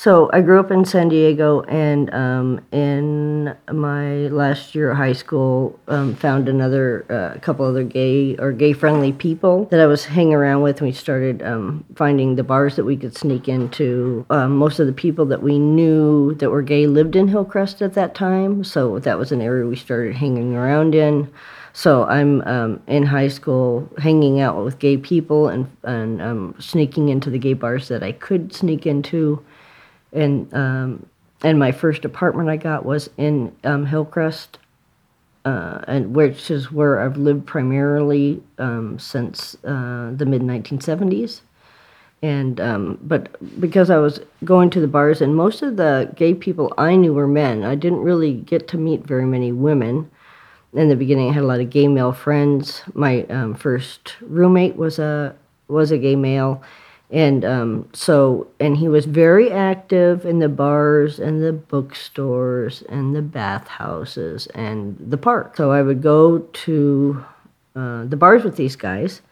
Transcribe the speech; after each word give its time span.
So 0.00 0.30
I 0.32 0.40
grew 0.40 0.58
up 0.58 0.70
in 0.70 0.86
San 0.86 1.10
Diego, 1.10 1.60
and 1.64 2.08
um, 2.14 2.64
in 2.72 3.54
my 3.70 4.28
last 4.28 4.74
year 4.74 4.92
of 4.92 4.96
high 4.96 5.12
school, 5.12 5.78
um, 5.88 6.14
found 6.16 6.48
another 6.48 7.04
uh, 7.10 7.38
couple 7.40 7.66
other 7.66 7.84
gay 7.84 8.34
or 8.38 8.50
gay-friendly 8.50 9.12
people 9.12 9.66
that 9.66 9.78
I 9.78 9.84
was 9.84 10.06
hanging 10.06 10.32
around 10.32 10.62
with. 10.62 10.78
And 10.78 10.88
we 10.88 10.94
started 10.94 11.42
um, 11.42 11.84
finding 11.96 12.36
the 12.36 12.42
bars 12.42 12.76
that 12.76 12.84
we 12.84 12.96
could 12.96 13.14
sneak 13.14 13.46
into. 13.46 14.24
Um, 14.30 14.56
most 14.56 14.80
of 14.80 14.86
the 14.86 14.94
people 14.94 15.26
that 15.26 15.42
we 15.42 15.58
knew 15.58 16.34
that 16.36 16.48
were 16.48 16.62
gay 16.62 16.86
lived 16.86 17.14
in 17.14 17.28
Hillcrest 17.28 17.82
at 17.82 17.92
that 17.92 18.14
time, 18.14 18.64
so 18.64 19.00
that 19.00 19.18
was 19.18 19.32
an 19.32 19.42
area 19.42 19.66
we 19.66 19.76
started 19.76 20.16
hanging 20.16 20.56
around 20.56 20.94
in. 20.94 21.30
So 21.74 22.04
I'm 22.06 22.40
um, 22.46 22.82
in 22.86 23.02
high 23.02 23.28
school 23.28 23.86
hanging 23.98 24.40
out 24.40 24.64
with 24.64 24.78
gay 24.78 24.96
people 24.96 25.48
and 25.48 25.70
and 25.82 26.22
um, 26.22 26.54
sneaking 26.58 27.10
into 27.10 27.28
the 27.28 27.38
gay 27.38 27.52
bars 27.52 27.88
that 27.88 28.02
I 28.02 28.12
could 28.12 28.54
sneak 28.54 28.86
into 28.86 29.44
and 30.12 30.52
um, 30.54 31.06
and 31.42 31.58
my 31.58 31.72
first 31.72 32.04
apartment 32.04 32.48
I 32.48 32.56
got 32.56 32.84
was 32.84 33.08
in 33.16 33.54
um, 33.64 33.86
Hillcrest, 33.86 34.58
uh, 35.44 35.80
and 35.86 36.14
which 36.14 36.50
is 36.50 36.70
where 36.70 37.00
I've 37.00 37.16
lived 37.16 37.46
primarily 37.46 38.42
um, 38.58 38.98
since 38.98 39.56
uh, 39.64 40.12
the 40.14 40.26
mid 40.26 40.42
1970s. 40.42 41.40
And 42.22 42.60
um, 42.60 42.98
but 43.00 43.34
because 43.58 43.88
I 43.88 43.96
was 43.96 44.20
going 44.44 44.68
to 44.70 44.80
the 44.80 44.86
bars, 44.86 45.22
and 45.22 45.34
most 45.34 45.62
of 45.62 45.76
the 45.76 46.12
gay 46.16 46.34
people 46.34 46.72
I 46.76 46.94
knew 46.94 47.14
were 47.14 47.26
men, 47.26 47.64
I 47.64 47.74
didn't 47.74 48.00
really 48.00 48.34
get 48.34 48.68
to 48.68 48.76
meet 48.76 49.06
very 49.06 49.24
many 49.24 49.52
women. 49.52 50.10
In 50.74 50.88
the 50.88 50.96
beginning, 50.96 51.30
I 51.30 51.32
had 51.32 51.42
a 51.42 51.46
lot 51.46 51.60
of 51.60 51.70
gay 51.70 51.88
male 51.88 52.12
friends. 52.12 52.82
My 52.92 53.24
um, 53.24 53.54
first 53.54 54.16
roommate 54.20 54.76
was 54.76 54.98
a 54.98 55.34
was 55.68 55.90
a 55.90 55.98
gay 55.98 56.16
male 56.16 56.62
and 57.10 57.44
um, 57.44 57.88
so, 57.92 58.46
and 58.60 58.76
he 58.76 58.86
was 58.86 59.04
very 59.04 59.50
active 59.50 60.24
in 60.24 60.38
the 60.38 60.48
bars 60.48 61.18
and 61.18 61.42
the 61.42 61.52
bookstores 61.52 62.82
and 62.88 63.16
the 63.16 63.22
bathhouses 63.22 64.46
and 64.48 64.96
the 65.00 65.18
park. 65.18 65.56
So 65.56 65.72
I 65.72 65.82
would 65.82 66.02
go 66.02 66.38
to 66.38 67.24
uh, 67.74 68.04
the 68.04 68.16
bars 68.16 68.44
with 68.44 68.56
these 68.56 68.76
guys. 68.76 69.22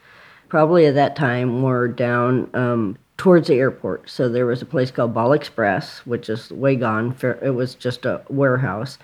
Probably 0.48 0.87
at 0.87 0.95
that 0.95 1.15
time 1.15 1.62
were 1.62 1.87
down 1.87 2.51
um, 2.53 2.98
towards 3.17 3.47
the 3.47 3.55
airport. 3.55 4.11
So 4.11 4.29
there 4.29 4.47
was 4.47 4.61
a 4.61 4.67
place 4.67 4.91
called 4.91 5.15
Ball 5.15 5.33
Express, 5.33 5.98
which 6.05 6.29
is 6.29 6.51
way 6.51 6.75
gone. 6.75 7.15
It 7.42 7.55
was 7.55 7.77
just 7.77 8.05
a 8.07 8.23
warehouse. 8.29 8.98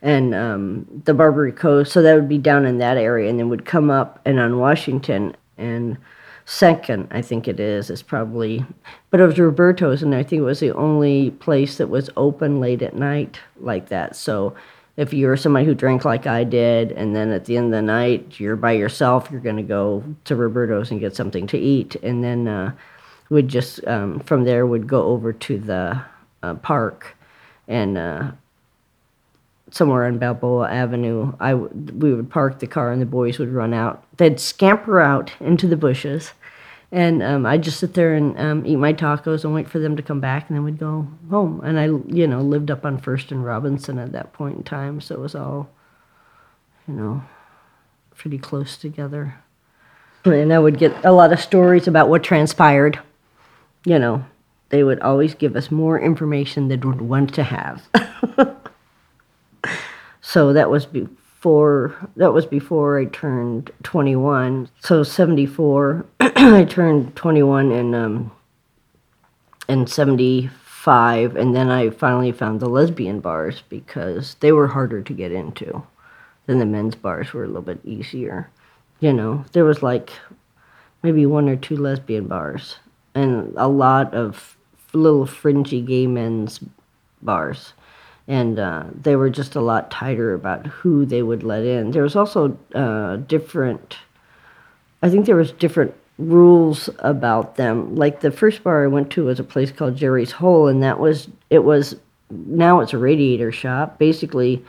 And 0.00 0.34
um, 0.34 1.02
the 1.04 1.14
Barbary 1.14 1.52
Coast, 1.52 1.92
so 1.92 2.00
that 2.00 2.14
would 2.14 2.28
be 2.28 2.38
down 2.38 2.64
in 2.64 2.78
that 2.78 2.96
area, 2.96 3.28
and 3.28 3.38
then 3.38 3.48
would 3.48 3.64
come 3.64 3.90
up 3.90 4.20
and 4.24 4.38
on 4.38 4.58
Washington 4.58 5.36
and 5.58 5.98
second, 6.46 7.08
I 7.10 7.20
think 7.20 7.46
it 7.46 7.60
is, 7.60 7.90
It's 7.90 8.02
probably, 8.02 8.64
but 9.10 9.20
it 9.20 9.26
was 9.26 9.38
Roberto's, 9.38 10.02
and 10.02 10.14
I 10.14 10.22
think 10.22 10.40
it 10.40 10.44
was 10.44 10.60
the 10.60 10.74
only 10.74 11.32
place 11.32 11.76
that 11.76 11.88
was 11.90 12.08
open 12.16 12.60
late 12.60 12.82
at 12.82 12.94
night 12.94 13.38
like 13.60 13.88
that. 13.88 14.16
So 14.16 14.54
if 14.96 15.12
you're 15.12 15.36
somebody 15.36 15.66
who 15.66 15.74
drank 15.74 16.04
like 16.04 16.26
I 16.26 16.44
did, 16.44 16.92
and 16.92 17.14
then 17.14 17.30
at 17.32 17.44
the 17.44 17.56
end 17.56 17.66
of 17.66 17.72
the 17.72 17.82
night 17.82 18.40
you're 18.40 18.56
by 18.56 18.72
yourself, 18.72 19.28
you're 19.30 19.40
going 19.40 19.56
to 19.56 19.62
go 19.62 20.02
to 20.24 20.36
Roberto's 20.36 20.90
and 20.90 21.00
get 21.00 21.14
something 21.16 21.46
to 21.48 21.58
eat, 21.58 21.96
and 21.96 22.24
then 22.24 22.48
uh, 22.48 22.72
would 23.28 23.48
just 23.48 23.86
um, 23.86 24.20
from 24.20 24.44
there 24.44 24.66
would 24.66 24.86
go 24.86 25.02
over 25.02 25.32
to 25.32 25.58
the 25.58 26.00
uh, 26.42 26.54
park 26.54 27.16
and 27.68 27.98
uh, 27.98 28.30
somewhere 29.70 30.04
on 30.04 30.18
Balboa 30.18 30.70
Avenue, 30.70 31.32
I 31.40 31.50
w- 31.50 31.70
we 31.98 32.14
would 32.14 32.30
park 32.30 32.60
the 32.60 32.66
car 32.66 32.92
and 32.92 33.00
the 33.02 33.06
boys 33.06 33.38
would 33.38 33.52
run 33.52 33.74
out. 33.74 34.04
They'd 34.16 34.40
scamper 34.40 35.00
out 35.00 35.32
into 35.40 35.66
the 35.66 35.76
bushes, 35.76 36.32
and 36.92 37.22
um, 37.22 37.46
I'd 37.46 37.62
just 37.62 37.80
sit 37.80 37.94
there 37.94 38.14
and 38.14 38.38
um, 38.38 38.66
eat 38.66 38.76
my 38.76 38.92
tacos 38.92 39.44
and 39.44 39.52
wait 39.54 39.68
for 39.68 39.78
them 39.78 39.96
to 39.96 40.02
come 40.02 40.20
back, 40.20 40.48
and 40.48 40.56
then 40.56 40.64
we'd 40.64 40.78
go 40.78 41.06
home. 41.30 41.60
And 41.64 41.78
I, 41.78 41.86
you 41.86 42.26
know, 42.26 42.40
lived 42.40 42.70
up 42.70 42.84
on 42.84 42.98
First 42.98 43.32
and 43.32 43.44
Robinson 43.44 43.98
at 43.98 44.12
that 44.12 44.32
point 44.32 44.56
in 44.56 44.62
time, 44.62 45.00
so 45.00 45.14
it 45.14 45.20
was 45.20 45.34
all, 45.34 45.68
you 46.86 46.94
know, 46.94 47.22
pretty 48.14 48.38
close 48.38 48.76
together. 48.76 49.34
And 50.24 50.52
I 50.52 50.58
would 50.58 50.78
get 50.78 51.04
a 51.04 51.12
lot 51.12 51.32
of 51.32 51.40
stories 51.40 51.86
about 51.86 52.08
what 52.08 52.24
transpired. 52.24 52.98
You 53.84 53.98
know, 53.98 54.24
they 54.70 54.82
would 54.82 55.00
always 55.00 55.34
give 55.34 55.54
us 55.54 55.70
more 55.70 56.00
information 56.00 56.68
than 56.68 56.80
we'd 56.80 57.00
want 57.00 57.34
to 57.34 57.44
have. 57.44 57.82
So 60.26 60.52
that 60.54 60.70
was 60.70 60.86
before 60.86 61.94
that 62.16 62.32
was 62.32 62.46
before 62.46 62.98
I 62.98 63.04
turned 63.04 63.70
21. 63.84 64.68
So 64.80 65.04
74, 65.04 66.04
I 66.20 66.64
turned 66.64 67.14
21 67.14 67.70
in 67.70 67.94
um, 67.94 68.32
in 69.68 69.86
75, 69.86 71.36
and 71.36 71.54
then 71.54 71.70
I 71.70 71.90
finally 71.90 72.32
found 72.32 72.58
the 72.58 72.68
lesbian 72.68 73.20
bars 73.20 73.62
because 73.68 74.34
they 74.40 74.50
were 74.50 74.66
harder 74.66 75.00
to 75.00 75.12
get 75.12 75.30
into 75.30 75.86
than 76.46 76.58
the 76.58 76.66
men's 76.66 76.96
bars 76.96 77.32
were 77.32 77.44
a 77.44 77.46
little 77.46 77.62
bit 77.62 77.78
easier. 77.84 78.50
You 78.98 79.12
know, 79.12 79.44
there 79.52 79.64
was 79.64 79.80
like 79.80 80.10
maybe 81.04 81.24
one 81.24 81.48
or 81.48 81.54
two 81.54 81.76
lesbian 81.76 82.26
bars 82.26 82.80
and 83.14 83.54
a 83.56 83.68
lot 83.68 84.12
of 84.12 84.56
little 84.92 85.24
fringy 85.24 85.82
gay 85.82 86.08
men's 86.08 86.58
bars 87.22 87.74
and 88.28 88.58
uh, 88.58 88.84
they 89.00 89.16
were 89.16 89.30
just 89.30 89.54
a 89.54 89.60
lot 89.60 89.90
tighter 89.90 90.34
about 90.34 90.66
who 90.66 91.04
they 91.04 91.22
would 91.22 91.42
let 91.42 91.64
in. 91.64 91.92
There 91.92 92.02
was 92.02 92.16
also 92.16 92.58
uh, 92.74 93.16
different. 93.16 93.98
I 95.02 95.10
think 95.10 95.26
there 95.26 95.36
was 95.36 95.52
different 95.52 95.94
rules 96.18 96.88
about 97.00 97.56
them. 97.56 97.94
Like 97.94 98.20
the 98.20 98.30
first 98.30 98.64
bar 98.64 98.84
I 98.84 98.88
went 98.88 99.10
to 99.12 99.26
was 99.26 99.38
a 99.38 99.44
place 99.44 99.70
called 99.70 99.96
Jerry's 99.96 100.32
Hole, 100.32 100.66
and 100.66 100.82
that 100.82 100.98
was 100.98 101.28
it 101.50 101.60
was 101.60 101.96
now 102.30 102.80
it's 102.80 102.92
a 102.92 102.98
radiator 102.98 103.52
shop. 103.52 103.98
Basically, 103.98 104.64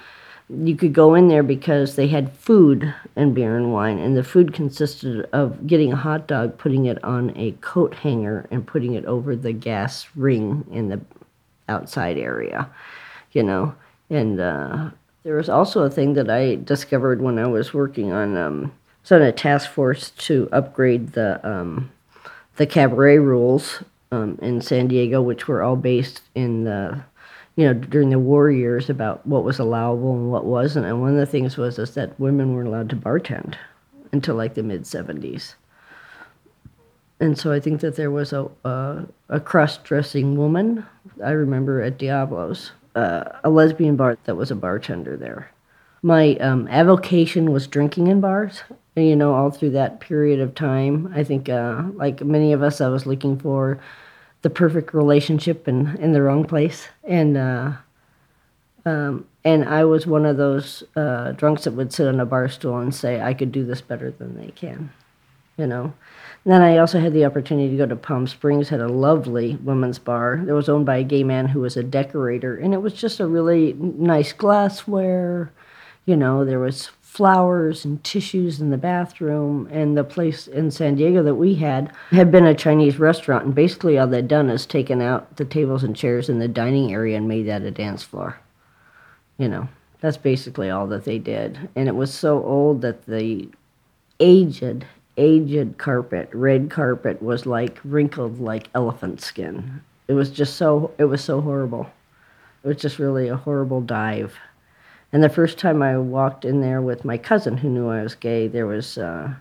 you 0.50 0.76
could 0.76 0.94
go 0.94 1.16
in 1.16 1.28
there 1.28 1.44
because 1.44 1.96
they 1.96 2.08
had 2.08 2.32
food 2.34 2.94
and 3.16 3.34
beer 3.34 3.58
and 3.58 3.74
wine, 3.74 3.98
and 3.98 4.16
the 4.16 4.24
food 4.24 4.54
consisted 4.54 5.28
of 5.34 5.66
getting 5.66 5.92
a 5.92 5.98
hot 5.98 6.28
dog, 6.28 6.60
putting 6.60 6.86
it 6.86 7.04
on 7.04 7.36
a 7.36 7.54
coat 7.62 7.96
hanger, 7.96 8.48
and 8.52 8.68
putting 8.68 8.94
it 8.94 9.06
over 9.06 9.36
the 9.36 9.54
gas 9.54 10.08
ring 10.16 10.64
in 10.72 10.90
the 10.90 11.02
outside 11.68 12.18
area 12.18 12.70
you 13.38 13.44
know. 13.44 13.76
And 14.10 14.40
uh, 14.40 14.90
there 15.24 15.36
was 15.36 15.48
also 15.48 15.84
a 15.84 15.92
thing 15.92 16.14
that 16.14 16.30
I 16.30 16.56
discovered 16.56 17.22
when 17.22 17.38
I 17.38 17.46
was 17.46 17.74
working 17.74 18.12
on, 18.12 18.36
um, 18.36 18.74
was 19.04 19.12
on 19.12 19.22
a 19.22 19.32
task 19.32 19.70
force 19.70 20.10
to 20.26 20.50
upgrade 20.52 21.14
the 21.14 21.40
um, 21.48 21.92
the 22.56 22.66
cabaret 22.66 23.20
rules 23.20 23.84
um, 24.12 24.40
in 24.42 24.62
San 24.62 24.88
Diego, 24.88 25.22
which 25.22 25.48
were 25.48 25.62
all 25.62 25.76
based 25.76 26.22
in 26.34 26.64
the, 26.64 27.04
you 27.56 27.68
know, 27.68 27.74
during 27.76 28.10
the 28.10 28.18
war 28.18 28.50
years 28.50 28.90
about 28.90 29.24
what 29.28 29.44
was 29.44 29.60
allowable 29.60 30.16
and 30.16 30.32
what 30.32 30.46
wasn't. 30.46 30.88
And 30.88 31.00
one 31.00 31.12
of 31.12 31.18
the 31.18 31.28
things 31.28 31.58
was 31.58 31.78
is 31.78 31.94
that 31.94 32.20
women 32.20 32.56
weren't 32.56 32.70
allowed 32.70 32.90
to 32.90 32.96
bartend 32.96 33.54
until 34.12 34.34
like 34.34 34.56
the 34.56 34.64
mid 34.64 34.84
'70s. 34.84 35.54
And 37.20 37.38
so 37.38 37.52
I 37.52 37.60
think 37.60 37.82
that 37.82 37.98
there 37.98 38.12
was 38.12 38.34
a 38.34 38.50
a, 38.66 39.06
a 39.30 39.40
cross-dressing 39.40 40.38
woman. 40.38 40.88
I 41.24 41.32
remember 41.32 41.84
at 41.84 42.00
Diablo's 42.00 42.72
uh, 42.98 43.40
a 43.44 43.50
lesbian 43.50 43.96
bar 43.96 44.18
that 44.24 44.36
was 44.36 44.50
a 44.50 44.56
bartender 44.56 45.16
there. 45.16 45.52
My 46.02 46.36
um, 46.38 46.68
avocation 46.70 47.52
was 47.52 47.68
drinking 47.68 48.08
in 48.08 48.22
bars. 48.22 48.64
You 48.96 49.16
know, 49.16 49.36
all 49.36 49.52
through 49.52 49.72
that 49.72 50.00
period 50.00 50.40
of 50.40 50.56
time, 50.56 51.14
I 51.16 51.24
think, 51.24 51.50
uh, 51.50 51.84
like 51.94 52.24
many 52.24 52.54
of 52.54 52.64
us, 52.64 52.82
I 52.82 52.88
was 52.88 53.06
looking 53.06 53.38
for 53.38 53.80
the 54.42 54.50
perfect 54.50 54.94
relationship 54.94 55.68
in, 55.68 55.96
in 55.98 56.14
the 56.14 56.24
wrong 56.24 56.46
place, 56.46 56.88
and 57.04 57.38
uh, 57.38 57.74
um, 58.86 59.28
and 59.44 59.66
I 59.66 59.84
was 59.84 60.08
one 60.08 60.26
of 60.26 60.38
those 60.38 60.84
uh, 60.96 61.34
drunks 61.34 61.66
that 61.66 61.74
would 61.74 61.94
sit 61.94 62.08
on 62.08 62.20
a 62.20 62.26
bar 62.26 62.50
stool 62.50 62.80
and 62.80 62.94
say, 62.94 63.22
"I 63.22 63.36
could 63.36 63.52
do 63.52 63.64
this 63.66 63.82
better 63.82 64.10
than 64.10 64.36
they 64.38 64.52
can," 64.52 64.92
you 65.58 65.68
know. 65.68 65.94
And 66.44 66.54
then 66.54 66.62
I 66.62 66.78
also 66.78 67.00
had 67.00 67.14
the 67.14 67.26
opportunity 67.26 67.72
to 67.72 67.78
go 67.78 67.86
to 67.86 67.96
Palm 67.96 68.26
Springs, 68.26 68.70
had 68.70 68.80
a 68.80 68.88
lovely 68.88 69.56
women's 69.58 70.00
bar 70.00 70.42
that 70.46 70.54
was 70.54 70.70
owned 70.70 70.86
by 70.86 70.98
a 70.98 71.04
gay 71.04 71.24
man 71.24 71.50
who 71.50 71.60
was 71.60 71.76
a 71.76 71.84
decorator. 71.84 72.56
And 72.58 72.74
it 72.74 72.82
was 72.82 72.94
just 72.94 73.20
a 73.20 73.28
really 73.28 73.74
nice 73.74 74.32
glassware. 74.32 75.52
You 76.06 76.16
know, 76.16 76.46
there 76.46 76.60
was 76.60 76.90
flowers 77.02 77.84
and 77.84 78.02
tissues 78.04 78.62
in 78.62 78.70
the 78.70 78.78
bathroom. 78.78 79.68
And 79.72 79.98
the 79.98 80.04
place 80.04 80.48
in 80.48 80.72
San 80.72 80.96
Diego 80.96 81.22
that 81.24 81.36
we 81.36 81.56
had 81.56 81.92
had 82.12 82.32
been 82.32 82.46
a 82.46 82.56
Chinese 82.56 82.98
restaurant. 82.98 83.44
And 83.44 83.56
basically, 83.56 83.98
all 83.98 84.08
they'd 84.08 84.28
done 84.28 84.50
is 84.50 84.66
taken 84.66 85.02
out 85.02 85.36
the 85.36 85.46
tables 85.46 85.84
and 85.84 85.96
chairs 85.96 86.30
in 86.30 86.40
the 86.40 86.48
dining 86.48 86.94
area 86.94 87.18
and 87.18 87.28
made 87.28 87.48
that 87.48 87.64
a 87.64 87.72
dance 87.72 88.04
floor. 88.04 88.40
You 89.38 89.50
know, 89.50 89.68
that's 90.00 90.18
basically 90.18 90.70
all 90.70 90.88
that 90.88 91.06
they 91.06 91.20
did. 91.20 91.70
And 91.76 91.90
it 91.90 91.96
was 91.96 92.14
so 92.14 92.44
old 92.44 92.82
that 92.82 93.06
the 93.06 93.50
aged 94.20 94.86
aged 95.18 95.78
carpet, 95.78 96.30
red 96.32 96.70
carpet, 96.70 97.22
was 97.22 97.46
like 97.46 97.80
wrinkled 97.84 98.40
like 98.40 98.70
elephant 98.74 99.22
skin. 99.22 99.82
It 100.08 100.14
was 100.14 100.30
just 100.30 100.56
so 100.56 100.92
it 100.98 101.06
was 101.06 101.24
so 101.24 101.42
horrible. 101.42 101.90
It 102.64 102.68
was 102.68 102.78
just 102.78 103.00
really 103.00 103.28
a 103.28 103.36
horrible 103.36 103.82
dive. 103.82 104.36
And 105.12 105.24
the 105.24 105.30
first 105.30 105.58
time 105.58 105.82
I 105.82 105.98
walked 105.98 106.46
in 106.46 106.62
there 106.62 106.82
with 106.82 107.06
my 107.06 107.18
cousin 107.18 107.58
who 107.58 107.70
knew 107.70 107.90
I 107.90 108.04
was 108.04 108.16
gay, 108.16 108.48
there 108.48 108.68
was 108.68 108.98
uh, 108.98 109.34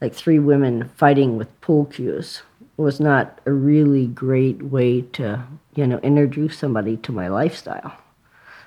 like 0.00 0.14
three 0.14 0.38
women 0.38 0.90
fighting 0.96 1.36
with 1.36 1.60
pool 1.60 1.86
cues 1.86 2.42
was 2.76 3.00
not 3.00 3.40
a 3.46 3.52
really 3.52 4.06
great 4.06 4.62
way 4.62 5.02
to, 5.02 5.42
you 5.74 5.86
know, 5.86 5.98
introduce 5.98 6.58
somebody 6.58 6.96
to 6.98 7.12
my 7.12 7.28
lifestyle. 7.28 7.96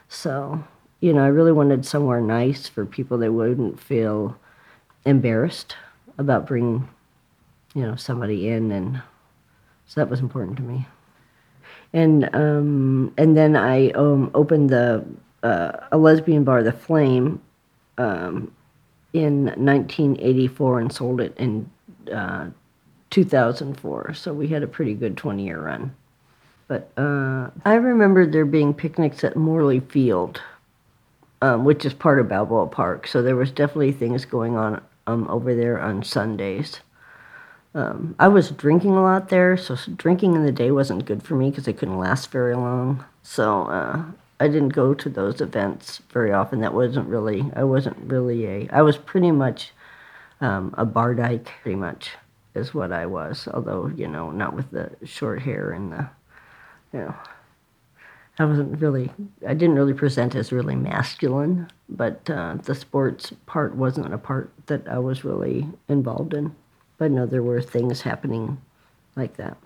So, 0.07 0.63
you 0.99 1.13
know, 1.13 1.23
I 1.23 1.27
really 1.27 1.51
wanted 1.51 1.85
somewhere 1.85 2.21
nice 2.21 2.67
for 2.67 2.85
people 2.85 3.17
that 3.19 3.33
wouldn't 3.33 3.79
feel 3.79 4.37
embarrassed 5.05 5.75
about 6.17 6.47
bringing, 6.47 6.87
you 7.73 7.81
know, 7.81 7.95
somebody 7.95 8.49
in, 8.49 8.71
and 8.71 9.01
so 9.85 10.01
that 10.01 10.09
was 10.09 10.19
important 10.19 10.57
to 10.57 10.63
me. 10.63 10.87
And 11.93 12.33
um, 12.35 13.13
and 13.17 13.37
then 13.37 13.55
I 13.55 13.91
um, 13.91 14.31
opened 14.33 14.69
the 14.69 15.05
uh, 15.43 15.71
a 15.91 15.97
lesbian 15.97 16.43
bar, 16.43 16.63
the 16.63 16.71
Flame, 16.71 17.41
um, 17.97 18.51
in 19.13 19.45
1984 19.45 20.79
and 20.79 20.91
sold 20.91 21.21
it 21.21 21.35
in 21.37 21.69
uh, 22.11 22.49
2004. 23.11 24.13
So 24.15 24.33
we 24.33 24.47
had 24.47 24.63
a 24.63 24.67
pretty 24.67 24.95
good 24.95 25.15
20 25.15 25.45
year 25.45 25.61
run. 25.61 25.95
But 26.67 26.89
uh, 26.97 27.51
I 27.65 27.75
remember 27.75 28.25
there 28.25 28.45
being 28.45 28.73
picnics 28.73 29.23
at 29.23 29.35
Morley 29.35 29.81
Field, 29.81 30.41
um, 31.41 31.65
which 31.65 31.85
is 31.85 31.93
part 31.93 32.19
of 32.19 32.29
Balboa 32.29 32.67
Park. 32.67 33.05
So 33.05 33.21
there 33.21 33.35
was 33.35 33.51
definitely 33.51 33.91
things 33.91 34.25
going 34.25 34.55
on 34.55 34.81
um, 35.07 35.27
over 35.29 35.55
there 35.55 35.79
on 35.79 36.03
Sundays. 36.03 36.79
Um, 37.75 38.15
I 38.19 38.27
was 38.27 38.51
drinking 38.51 38.91
a 38.91 39.01
lot 39.01 39.29
there, 39.29 39.57
so 39.57 39.75
drinking 39.95 40.35
in 40.35 40.45
the 40.45 40.51
day 40.51 40.69
wasn't 40.71 41.05
good 41.05 41.23
for 41.23 41.35
me 41.35 41.49
because 41.49 41.67
I 41.67 41.73
couldn't 41.73 41.97
last 41.97 42.31
very 42.31 42.55
long. 42.55 43.03
So 43.23 43.63
uh, 43.63 44.03
I 44.39 44.47
didn't 44.47 44.69
go 44.69 44.93
to 44.93 45.09
those 45.09 45.41
events 45.41 46.01
very 46.11 46.31
often. 46.31 46.61
That 46.61 46.73
wasn't 46.73 47.07
really, 47.07 47.49
I 47.55 47.63
wasn't 47.63 47.97
really 47.99 48.45
a, 48.45 48.69
I 48.71 48.83
was 48.83 48.97
pretty 48.97 49.31
much 49.31 49.71
um, 50.39 50.75
a 50.77 50.85
bar 50.85 51.15
dyke, 51.15 51.49
pretty 51.61 51.77
much 51.77 52.11
is 52.53 52.73
what 52.73 52.91
I 52.91 53.07
was. 53.07 53.47
Although, 53.51 53.87
you 53.95 54.07
know, 54.07 54.29
not 54.29 54.53
with 54.53 54.69
the 54.69 54.91
short 55.05 55.41
hair 55.41 55.71
and 55.71 55.91
the, 55.91 56.09
you 56.91 56.99
know, 56.99 57.15
I 58.39 58.45
wasn't 58.45 58.81
really, 58.81 59.11
I 59.47 59.53
didn't 59.53 59.75
really 59.75 59.93
present 59.93 60.33
as 60.33 60.51
really 60.51 60.75
masculine, 60.75 61.67
but 61.87 62.27
uh, 62.29 62.55
the 62.63 62.73
sports 62.73 63.31
part 63.45 63.75
wasn't 63.75 64.13
a 64.13 64.17
part 64.17 64.51
that 64.65 64.87
I 64.87 64.97
was 64.97 65.23
really 65.23 65.67
involved 65.87 66.33
in. 66.33 66.55
But 66.97 67.11
no, 67.11 67.25
there 67.27 67.43
were 67.43 67.61
things 67.61 68.01
happening 68.01 68.59
like 69.15 69.37
that. 69.37 69.57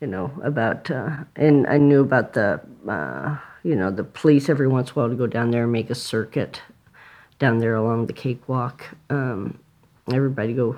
You 0.00 0.08
know, 0.08 0.32
about, 0.42 0.90
uh, 0.90 1.18
and 1.36 1.66
I 1.68 1.76
knew 1.76 2.00
about 2.00 2.32
the, 2.32 2.60
uh, 2.88 3.36
you 3.62 3.76
know, 3.76 3.90
the 3.90 4.04
police 4.04 4.48
every 4.48 4.66
once 4.66 4.88
in 4.88 4.92
a 4.92 4.96
while 4.96 5.08
to 5.10 5.14
go 5.14 5.26
down 5.26 5.52
there 5.52 5.64
and 5.64 5.72
make 5.72 5.90
a 5.90 5.94
circuit 5.94 6.62
down 7.38 7.58
there 7.58 7.74
along 7.76 8.06
the 8.06 8.12
cakewalk. 8.12 8.84
Um, 9.08 9.58
everybody 10.12 10.52
go 10.52 10.76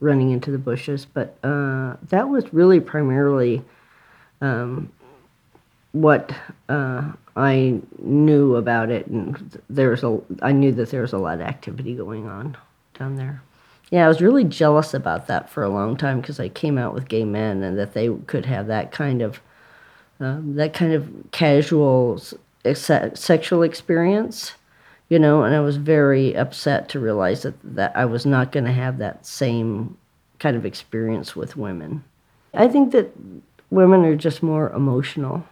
running 0.00 0.30
into 0.30 0.50
the 0.50 0.58
bushes, 0.58 1.06
but 1.06 1.38
uh, 1.42 1.96
that 2.08 2.28
was 2.28 2.52
really 2.52 2.80
primarily 2.80 3.62
um, 4.40 4.92
what 6.00 6.32
uh, 6.68 7.12
I 7.36 7.80
knew 7.98 8.56
about 8.56 8.90
it, 8.90 9.06
and 9.06 9.60
there 9.68 9.90
was 9.90 10.02
a. 10.02 10.20
I 10.42 10.52
knew 10.52 10.72
that 10.72 10.90
there 10.90 11.02
was 11.02 11.12
a 11.12 11.18
lot 11.18 11.40
of 11.40 11.46
activity 11.46 11.94
going 11.94 12.26
on 12.26 12.56
down 12.98 13.16
there. 13.16 13.42
Yeah, 13.90 14.04
I 14.04 14.08
was 14.08 14.20
really 14.20 14.44
jealous 14.44 14.94
about 14.94 15.26
that 15.28 15.48
for 15.48 15.62
a 15.62 15.68
long 15.68 15.96
time 15.96 16.20
because 16.20 16.40
I 16.40 16.48
came 16.48 16.76
out 16.76 16.94
with 16.94 17.08
gay 17.08 17.24
men, 17.24 17.62
and 17.62 17.78
that 17.78 17.94
they 17.94 18.08
could 18.26 18.46
have 18.46 18.66
that 18.66 18.92
kind 18.92 19.22
of 19.22 19.40
um, 20.20 20.54
that 20.56 20.74
kind 20.74 20.92
of 20.92 21.08
casual 21.32 22.20
sexual 22.74 23.62
experience, 23.62 24.52
you 25.08 25.18
know. 25.18 25.44
And 25.44 25.54
I 25.54 25.60
was 25.60 25.76
very 25.76 26.34
upset 26.34 26.88
to 26.90 27.00
realize 27.00 27.42
that 27.42 27.54
that 27.62 27.96
I 27.96 28.04
was 28.04 28.26
not 28.26 28.52
going 28.52 28.64
to 28.64 28.72
have 28.72 28.98
that 28.98 29.24
same 29.24 29.96
kind 30.38 30.56
of 30.56 30.66
experience 30.66 31.36
with 31.36 31.56
women. 31.56 32.04
I 32.54 32.68
think 32.68 32.92
that 32.92 33.12
women 33.70 34.04
are 34.04 34.16
just 34.16 34.42
more 34.42 34.70
emotional. 34.70 35.44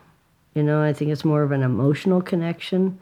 You 0.55 0.63
know, 0.63 0.83
I 0.83 0.93
think 0.93 1.11
it's 1.11 1.25
more 1.25 1.43
of 1.43 1.53
an 1.53 1.63
emotional 1.63 2.23
connection 2.23 2.99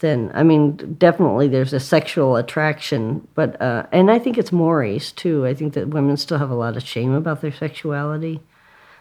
than 0.00 0.30
I 0.34 0.42
mean, 0.42 0.96
definitely 0.98 1.48
there's 1.48 1.72
a 1.72 1.80
sexual 1.80 2.36
attraction, 2.36 3.26
but 3.34 3.60
uh, 3.60 3.86
and 3.92 4.10
I 4.10 4.18
think 4.18 4.36
it's 4.36 4.52
mores 4.52 5.12
too. 5.12 5.46
I 5.46 5.54
think 5.54 5.74
that 5.74 5.88
women 5.88 6.16
still 6.16 6.38
have 6.38 6.50
a 6.50 6.54
lot 6.54 6.76
of 6.76 6.82
shame 6.82 7.12
about 7.12 7.40
their 7.40 7.52
sexuality, 7.52 8.40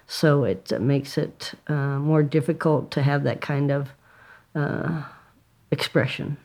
so 0.08 0.44
it 0.44 0.72
makes 0.80 1.18
it 1.18 1.54
uh, 1.68 2.00
more 2.00 2.24
difficult 2.24 2.92
to 2.92 3.02
have 3.02 3.24
that 3.24 3.42
kind 3.42 3.72
of 3.72 3.90
uh, 4.56 5.04
expression. 5.72 6.38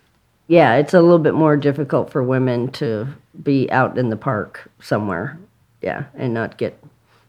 Yeah, 0.47 0.75
it's 0.77 0.95
a 0.95 1.01
little 1.01 1.19
bit 1.19 1.35
more 1.35 1.57
difficult 1.57 2.11
for 2.11 2.23
women 2.23 2.71
to 2.73 3.09
be 3.43 3.71
out 3.71 3.99
in 3.99 4.11
the 4.11 4.17
park 4.17 4.71
somewhere, 4.81 5.39
yeah, 5.83 6.05
and 6.15 6.35
not 6.35 6.59
get 6.59 6.83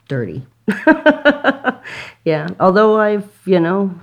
dirty. 0.07 0.45
yeah, 2.25 2.47
although 2.59 2.99
I've 2.99 3.29
you 3.45 3.59
know 3.59 3.99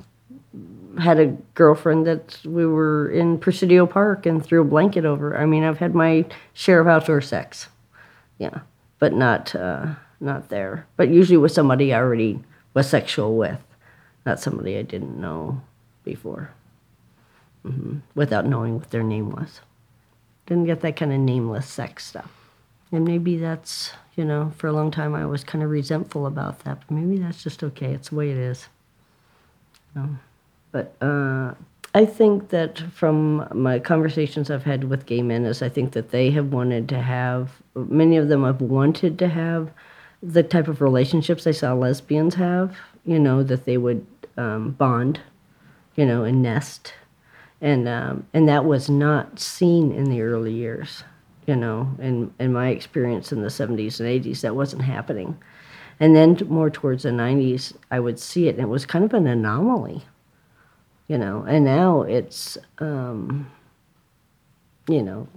had 0.98 1.18
a 1.18 1.36
girlfriend 1.54 2.06
that 2.06 2.38
we 2.44 2.66
were 2.66 3.10
in 3.10 3.38
Presidio 3.38 3.86
Park 3.86 4.26
and 4.26 4.44
threw 4.44 4.60
a 4.60 4.64
blanket 4.64 5.04
over. 5.04 5.36
I 5.36 5.46
mean, 5.46 5.64
I've 5.64 5.78
had 5.78 5.94
my 5.94 6.24
share 6.52 6.80
of 6.80 6.86
outdoor 6.86 7.20
sex, 7.20 7.68
yeah, 8.38 8.60
but 8.98 9.12
not 9.12 9.54
uh, 9.54 9.94
not 10.20 10.48
there. 10.48 10.86
But 10.96 11.08
usually 11.08 11.36
with 11.38 11.52
somebody 11.52 11.92
I 11.92 11.98
already 11.98 12.40
was 12.74 12.88
sexual 12.88 13.36
with, 13.36 13.60
not 14.26 14.40
somebody 14.40 14.76
I 14.76 14.82
didn't 14.82 15.20
know 15.20 15.60
before, 16.04 16.50
hmm 17.62 17.98
without 18.14 18.46
knowing 18.46 18.78
what 18.78 18.90
their 18.90 19.02
name 19.02 19.30
was. 19.30 19.60
Didn't 20.46 20.66
get 20.66 20.80
that 20.80 20.96
kind 20.96 21.12
of 21.12 21.20
nameless 21.20 21.68
sex 21.68 22.06
stuff. 22.06 22.30
And 22.90 23.04
maybe 23.04 23.38
that's, 23.38 23.92
you 24.16 24.24
know, 24.24 24.52
for 24.56 24.66
a 24.66 24.72
long 24.72 24.90
time 24.90 25.14
I 25.14 25.24
was 25.24 25.44
kind 25.44 25.64
of 25.64 25.70
resentful 25.70 26.26
about 26.26 26.64
that, 26.64 26.80
but 26.80 26.90
maybe 26.90 27.18
that's 27.18 27.42
just 27.42 27.62
okay. 27.64 27.92
It's 27.92 28.10
the 28.10 28.16
way 28.16 28.30
it 28.30 28.36
is. 28.36 28.68
You 29.94 30.02
know? 30.02 30.08
But 30.72 30.94
uh, 31.02 31.52
I 31.94 32.06
think 32.06 32.48
that 32.48 32.78
from 32.78 33.46
my 33.52 33.78
conversations 33.78 34.50
I've 34.50 34.64
had 34.64 34.84
with 34.84 35.04
gay 35.04 35.22
men 35.22 35.44
is 35.44 35.62
I 35.62 35.68
think 35.68 35.92
that 35.92 36.10
they 36.10 36.30
have 36.30 36.52
wanted 36.52 36.88
to 36.88 37.00
have, 37.00 37.62
many 37.74 38.16
of 38.16 38.28
them 38.28 38.44
have 38.44 38.62
wanted 38.62 39.18
to 39.18 39.28
have 39.28 39.70
the 40.22 40.42
type 40.42 40.68
of 40.68 40.80
relationships 40.80 41.44
they 41.44 41.52
saw 41.52 41.74
lesbians 41.74 42.36
have, 42.36 42.76
you 43.04 43.18
know, 43.18 43.42
that 43.42 43.66
they 43.66 43.76
would 43.76 44.06
um, 44.38 44.70
bond, 44.70 45.20
you 45.94 46.06
know, 46.06 46.24
and 46.24 46.42
nest. 46.42 46.94
And, 47.60 47.86
um, 47.86 48.26
and 48.32 48.48
that 48.48 48.64
was 48.64 48.88
not 48.88 49.38
seen 49.38 49.92
in 49.92 50.04
the 50.04 50.22
early 50.22 50.52
years, 50.52 51.04
you 51.46 51.56
know, 51.56 51.94
in, 51.98 52.32
in 52.40 52.54
my 52.54 52.68
experience 52.68 53.32
in 53.32 53.42
the 53.42 53.48
70s 53.48 54.00
and 54.00 54.08
80s, 54.08 54.40
that 54.40 54.56
wasn't 54.56 54.82
happening. 54.82 55.38
And 56.00 56.16
then 56.16 56.38
more 56.48 56.70
towards 56.70 57.02
the 57.02 57.10
90s, 57.10 57.74
I 57.90 58.00
would 58.00 58.18
see 58.18 58.48
it, 58.48 58.54
and 58.54 58.64
it 58.64 58.68
was 58.68 58.86
kind 58.86 59.04
of 59.04 59.12
an 59.12 59.26
anomaly 59.26 60.04
you 61.12 61.18
know 61.18 61.44
and 61.46 61.66
now 61.66 62.00
it's 62.00 62.56
um 62.78 63.50
you 64.88 65.02
know 65.02 65.28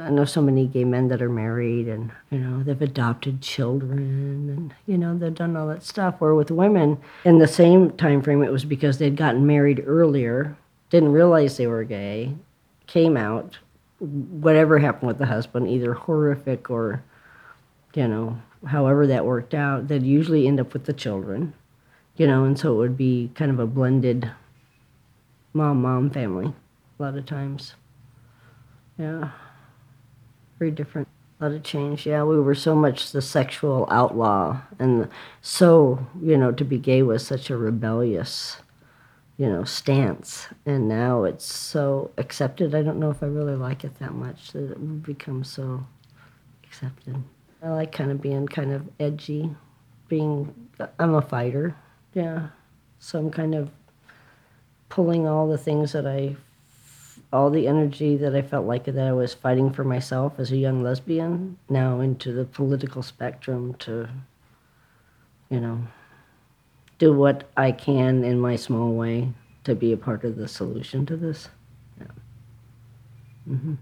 i 0.00 0.08
know 0.08 0.24
so 0.24 0.40
many 0.40 0.66
gay 0.66 0.84
men 0.84 1.08
that 1.08 1.20
are 1.20 1.28
married 1.28 1.86
and 1.86 2.10
you 2.30 2.38
know 2.38 2.62
they've 2.62 2.80
adopted 2.80 3.42
children 3.42 4.48
and 4.48 4.74
you 4.86 4.96
know 4.96 5.18
they've 5.18 5.34
done 5.34 5.54
all 5.54 5.68
that 5.68 5.82
stuff. 5.82 6.14
Where 6.18 6.34
with 6.34 6.50
women 6.50 6.96
in 7.26 7.40
the 7.40 7.46
same 7.46 7.90
time 7.90 8.22
frame 8.22 8.42
it 8.42 8.50
was 8.50 8.64
because 8.64 8.96
they'd 8.96 9.18
gotten 9.18 9.46
married 9.46 9.84
earlier 9.86 10.56
didn't 10.88 11.12
realize 11.12 11.58
they 11.58 11.66
were 11.66 11.84
gay 11.84 12.34
came 12.86 13.14
out 13.18 13.58
whatever 13.98 14.78
happened 14.78 15.08
with 15.08 15.18
the 15.18 15.26
husband 15.26 15.68
either 15.68 15.92
horrific 15.92 16.70
or 16.70 17.02
you 17.92 18.08
know 18.08 18.38
however 18.68 19.06
that 19.06 19.26
worked 19.26 19.52
out 19.52 19.88
they'd 19.88 20.04
usually 20.04 20.46
end 20.46 20.58
up 20.58 20.72
with 20.72 20.86
the 20.86 20.94
children 20.94 21.52
you 22.16 22.26
know 22.26 22.44
and 22.44 22.58
so 22.58 22.72
it 22.72 22.78
would 22.78 22.96
be 22.96 23.30
kind 23.34 23.50
of 23.50 23.58
a 23.58 23.66
blended 23.66 24.30
mom 25.52 25.82
mom 25.82 26.10
family 26.10 26.52
a 26.98 27.02
lot 27.02 27.16
of 27.16 27.26
times. 27.26 27.74
Yeah. 28.98 29.30
Very 30.58 30.70
different. 30.70 31.08
A 31.40 31.44
lot 31.44 31.54
of 31.54 31.62
change. 31.62 32.06
Yeah 32.06 32.24
we 32.24 32.40
were 32.40 32.54
so 32.54 32.74
much 32.74 33.12
the 33.12 33.22
sexual 33.22 33.86
outlaw 33.90 34.60
and 34.78 35.08
so 35.40 36.06
you 36.20 36.36
know 36.36 36.50
to 36.52 36.64
be 36.64 36.78
gay 36.78 37.02
was 37.02 37.24
such 37.24 37.48
a 37.50 37.56
rebellious 37.56 38.56
you 39.38 39.48
know 39.48 39.64
stance. 39.64 40.48
And 40.66 40.88
now 40.88 41.24
it's 41.24 41.44
so 41.44 42.10
accepted. 42.18 42.74
I 42.74 42.82
don't 42.82 42.98
know 42.98 43.10
if 43.10 43.22
i 43.22 43.26
really 43.26 43.56
like 43.56 43.84
it 43.84 43.98
that 44.00 44.12
much 44.12 44.52
that 44.52 44.72
it 44.72 44.80
would 44.80 45.02
become 45.02 45.44
so 45.44 45.86
accepted. 46.64 47.22
I 47.62 47.70
like 47.70 47.92
kind 47.92 48.10
of 48.10 48.20
being 48.20 48.46
kind 48.46 48.72
of 48.72 48.88
edgy 49.00 49.50
being 50.08 50.54
i'm 50.98 51.14
a 51.14 51.22
fighter. 51.22 51.76
Yeah. 52.14 52.48
So 52.98 53.18
i'm 53.18 53.30
kind 53.30 53.54
of 53.54 53.70
pulling 54.88 55.26
all 55.26 55.48
the 55.48 55.58
things 55.58 55.92
that 55.92 56.06
I, 56.06 56.36
all 57.32 57.50
the 57.50 57.66
energy 57.66 58.16
that 58.16 58.34
I 58.34 58.42
felt 58.42 58.66
like 58.66 58.84
that 58.84 58.98
I 58.98 59.12
was 59.12 59.34
fighting 59.34 59.72
for 59.72 59.84
myself 59.84 60.34
as 60.38 60.50
a 60.52 60.56
young 60.56 60.82
lesbian, 60.82 61.58
now 61.68 62.00
into 62.00 62.32
the 62.32 62.44
political 62.44 63.02
spectrum 63.02 63.74
to, 63.80 64.08
you 65.50 65.60
know, 65.60 65.80
do 66.98 67.12
what 67.12 67.48
I 67.56 67.72
can 67.72 68.24
in 68.24 68.40
my 68.40 68.56
small 68.56 68.94
way 68.94 69.32
to 69.64 69.74
be 69.74 69.92
a 69.92 69.96
part 69.96 70.24
of 70.24 70.36
the 70.36 70.48
solution 70.48 71.06
to 71.06 71.16
this. 71.16 71.48
Yeah. 72.00 72.06
hmm 73.46 73.74